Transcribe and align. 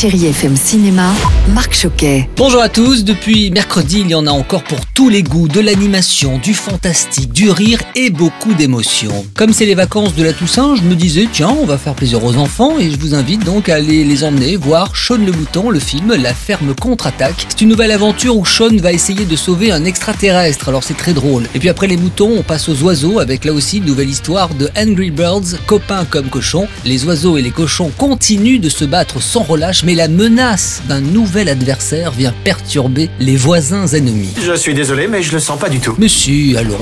Chérie 0.00 0.26
FM 0.26 0.54
Cinéma, 0.54 1.12
Marc 1.52 1.74
Choquet. 1.74 2.28
Bonjour 2.36 2.62
à 2.62 2.68
tous, 2.68 3.02
depuis 3.02 3.50
mercredi 3.50 3.98
il 3.98 4.08
y 4.08 4.14
en 4.14 4.28
a 4.28 4.30
encore 4.30 4.62
pour 4.62 4.78
tous 4.94 5.08
les 5.08 5.24
goûts, 5.24 5.48
de 5.48 5.58
l'animation, 5.58 6.38
du 6.38 6.54
fantastique, 6.54 7.32
du 7.32 7.50
rire 7.50 7.82
et 7.96 8.10
beaucoup 8.10 8.54
d'émotions. 8.54 9.26
Comme 9.34 9.52
c'est 9.52 9.66
les 9.66 9.74
vacances 9.74 10.14
de 10.14 10.22
la 10.22 10.32
Toussaint, 10.32 10.76
je 10.76 10.82
me 10.82 10.94
disais 10.94 11.26
tiens 11.32 11.48
on 11.48 11.66
va 11.66 11.78
faire 11.78 11.94
plaisir 11.94 12.22
aux 12.22 12.36
enfants 12.36 12.78
et 12.78 12.92
je 12.92 12.96
vous 12.96 13.16
invite 13.16 13.44
donc 13.44 13.68
à 13.68 13.74
aller 13.74 14.04
les 14.04 14.22
emmener 14.22 14.54
voir 14.54 14.94
Sean 14.94 15.16
le 15.16 15.32
Mouton, 15.32 15.68
le 15.68 15.80
film 15.80 16.14
La 16.14 16.32
ferme 16.32 16.76
contre-attaque. 16.76 17.46
C'est 17.48 17.62
une 17.62 17.68
nouvelle 17.68 17.90
aventure 17.90 18.36
où 18.36 18.46
Sean 18.46 18.76
va 18.76 18.92
essayer 18.92 19.24
de 19.24 19.34
sauver 19.34 19.72
un 19.72 19.84
extraterrestre, 19.84 20.68
alors 20.68 20.84
c'est 20.84 20.96
très 20.96 21.12
drôle. 21.12 21.42
Et 21.56 21.58
puis 21.58 21.70
après 21.70 21.88
les 21.88 21.96
moutons 21.96 22.36
on 22.38 22.44
passe 22.44 22.68
aux 22.68 22.84
oiseaux 22.84 23.18
avec 23.18 23.44
là 23.44 23.52
aussi 23.52 23.78
une 23.78 23.86
nouvelle 23.86 24.10
histoire 24.10 24.54
de 24.54 24.70
Angry 24.78 25.10
Birds, 25.10 25.58
copains 25.66 26.04
comme 26.04 26.28
cochons. 26.28 26.68
Les 26.84 27.04
oiseaux 27.04 27.36
et 27.36 27.42
les 27.42 27.50
cochons 27.50 27.90
continuent 27.98 28.60
de 28.60 28.68
se 28.68 28.84
battre 28.84 29.20
sans 29.20 29.42
relâche 29.42 29.82
mais 29.88 29.94
la 29.94 30.08
menace 30.08 30.82
d'un 30.86 31.00
nouvel 31.00 31.48
adversaire 31.48 32.10
vient 32.10 32.34
perturber 32.44 33.08
les 33.20 33.36
voisins 33.36 33.86
ennemis. 33.86 34.34
Je 34.38 34.52
suis 34.52 34.74
désolé, 34.74 35.08
mais 35.08 35.22
je 35.22 35.32
le 35.32 35.38
sens 35.40 35.58
pas 35.58 35.70
du 35.70 35.80
tout. 35.80 35.94
Mais 35.96 36.08
si, 36.08 36.54
allons. 36.58 36.76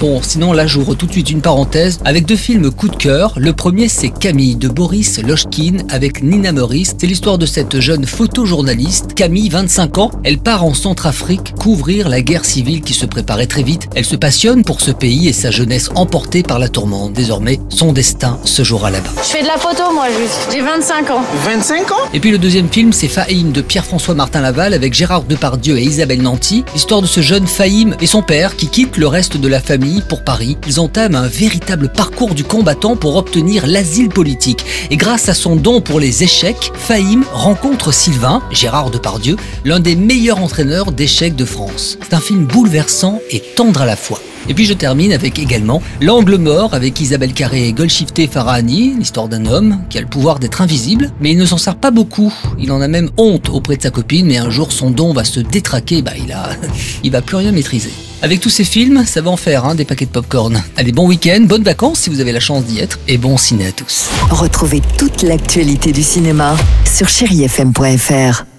Bon, 0.00 0.22
sinon 0.22 0.54
là 0.54 0.66
j'ouvre 0.66 0.94
tout 0.94 1.04
de 1.04 1.12
suite 1.12 1.28
une 1.28 1.42
parenthèse 1.42 1.98
avec 2.06 2.24
deux 2.24 2.34
films 2.34 2.70
coup 2.70 2.88
de 2.88 2.96
cœur. 2.96 3.34
Le 3.36 3.52
premier 3.52 3.86
c'est 3.86 4.08
Camille 4.08 4.56
de 4.56 4.66
Boris 4.66 5.20
Lochkin 5.22 5.84
avec 5.90 6.22
Nina 6.22 6.52
Meurice. 6.52 6.94
C'est 6.98 7.06
l'histoire 7.06 7.36
de 7.36 7.44
cette 7.44 7.80
jeune 7.80 8.06
photojournaliste. 8.06 9.12
Camille, 9.12 9.50
25 9.50 9.98
ans, 9.98 10.10
elle 10.24 10.38
part 10.38 10.64
en 10.64 10.72
Centrafrique 10.72 11.54
couvrir 11.54 12.08
la 12.08 12.22
guerre 12.22 12.46
civile 12.46 12.80
qui 12.80 12.94
se 12.94 13.04
préparait 13.04 13.46
très 13.46 13.62
vite. 13.62 13.90
Elle 13.94 14.06
se 14.06 14.16
passionne 14.16 14.64
pour 14.64 14.80
ce 14.80 14.90
pays 14.90 15.28
et 15.28 15.34
sa 15.34 15.50
jeunesse 15.50 15.90
emportée 15.94 16.42
par 16.42 16.58
la 16.58 16.70
tourmente. 16.70 17.12
Désormais, 17.12 17.60
son 17.68 17.92
destin 17.92 18.38
se 18.44 18.64
jouera 18.64 18.90
là-bas. 18.90 19.10
Je 19.18 19.28
fais 19.28 19.42
de 19.42 19.48
la 19.48 19.58
photo, 19.58 19.92
moi, 19.92 20.06
juste. 20.18 20.48
J'ai 20.50 20.62
25 20.62 21.10
ans. 21.10 21.22
25 21.44 21.92
ans? 21.92 22.08
Et 22.14 22.20
puis 22.20 22.30
le 22.30 22.38
deuxième 22.38 22.70
film, 22.70 22.94
c'est 22.94 23.08
Fahim 23.08 23.52
de 23.52 23.60
Pierre-François 23.60 24.14
Martin 24.14 24.40
Laval 24.40 24.72
avec 24.72 24.94
Gérard 24.94 25.24
Depardieu 25.24 25.76
et 25.76 25.82
Isabelle 25.82 26.22
Nanty. 26.22 26.64
L'histoire 26.72 27.02
de 27.02 27.06
ce 27.06 27.20
jeune 27.20 27.46
Fahim 27.46 27.94
et 28.00 28.06
son 28.06 28.22
père 28.22 28.56
qui 28.56 28.68
quittent 28.68 28.96
le 28.96 29.06
reste 29.06 29.36
de 29.36 29.48
la 29.48 29.60
famille 29.60 29.89
pour 30.08 30.22
Paris. 30.22 30.56
Ils 30.66 30.80
entament 30.80 31.16
un 31.16 31.26
véritable 31.26 31.88
parcours 31.88 32.34
du 32.34 32.44
combattant 32.44 32.96
pour 32.96 33.16
obtenir 33.16 33.66
l'asile 33.66 34.08
politique. 34.08 34.64
Et 34.90 34.96
grâce 34.96 35.28
à 35.28 35.34
son 35.34 35.56
don 35.56 35.80
pour 35.80 36.00
les 36.00 36.22
échecs, 36.22 36.72
Fahim 36.74 37.24
rencontre 37.32 37.92
Sylvain, 37.92 38.42
Gérard 38.50 38.90
Depardieu, 38.90 39.36
l'un 39.64 39.80
des 39.80 39.96
meilleurs 39.96 40.42
entraîneurs 40.42 40.92
d'échecs 40.92 41.36
de 41.36 41.44
France. 41.44 41.98
C'est 42.02 42.14
un 42.14 42.20
film 42.20 42.46
bouleversant 42.46 43.20
et 43.30 43.40
tendre 43.40 43.82
à 43.82 43.86
la 43.86 43.96
fois. 43.96 44.20
Et 44.48 44.54
puis 44.54 44.64
je 44.64 44.72
termine 44.72 45.12
avec 45.12 45.38
également 45.38 45.82
L'angle 46.00 46.36
mort 46.36 46.74
avec 46.74 47.00
Isabelle 47.00 47.32
Carré 47.32 47.68
et 47.68 47.72
Golshifteh 47.72 48.26
Farahani, 48.26 48.94
l'histoire 48.98 49.28
d'un 49.28 49.46
homme 49.46 49.78
qui 49.90 49.98
a 49.98 50.00
le 50.00 50.06
pouvoir 50.06 50.38
d'être 50.38 50.62
invisible, 50.62 51.10
mais 51.20 51.32
il 51.32 51.38
ne 51.38 51.46
s'en 51.46 51.58
sert 51.58 51.76
pas 51.76 51.90
beaucoup. 51.90 52.32
Il 52.58 52.72
en 52.72 52.80
a 52.80 52.88
même 52.88 53.10
honte 53.16 53.48
auprès 53.48 53.76
de 53.76 53.82
sa 53.82 53.90
copine, 53.90 54.26
mais 54.26 54.38
un 54.38 54.50
jour 54.50 54.72
son 54.72 54.90
don 54.90 55.12
va 55.12 55.24
se 55.24 55.40
détraquer, 55.40 56.02
bah 56.02 56.12
il 56.16 56.32
a, 56.32 56.50
il 57.04 57.10
va 57.10 57.22
plus 57.22 57.36
rien 57.36 57.52
maîtriser. 57.52 57.92
Avec 58.22 58.40
tous 58.40 58.50
ces 58.50 58.64
films, 58.64 59.04
ça 59.06 59.22
va 59.22 59.30
en 59.30 59.36
faire 59.36 59.64
hein, 59.64 59.74
des 59.74 59.84
paquets 59.84 60.04
de 60.04 60.10
popcorn. 60.10 60.62
Allez, 60.76 60.92
bon 60.92 61.06
week-end, 61.06 61.40
bonnes 61.42 61.62
vacances 61.62 62.00
si 62.00 62.10
vous 62.10 62.20
avez 62.20 62.32
la 62.32 62.40
chance 62.40 62.64
d'y 62.64 62.80
être, 62.80 62.98
et 63.08 63.16
bon 63.16 63.38
ciné 63.38 63.68
à 63.68 63.72
tous. 63.72 64.08
Retrouvez 64.30 64.82
toute 64.98 65.22
l'actualité 65.22 65.92
du 65.92 66.02
cinéma 66.02 66.54
sur 66.84 67.08
chérifm.fr. 67.08 68.49